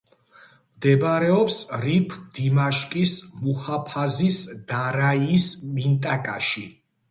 მდებარეობს 0.77 1.57
რიფ-დიმაშკის 1.83 3.13
მუჰაფაზის 3.43 4.41
დარაიის 4.75 5.49
მინტაკაში. 5.79 6.69